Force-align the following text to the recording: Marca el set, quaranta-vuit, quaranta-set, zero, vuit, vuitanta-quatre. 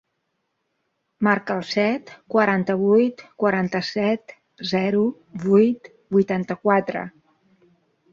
Marca 1.25 1.57
el 1.59 1.65
set, 1.73 2.07
quaranta-vuit, 2.35 3.21
quaranta-set, 3.43 4.33
zero, 4.71 5.03
vuit, 5.45 5.91
vuitanta-quatre. 6.17 7.05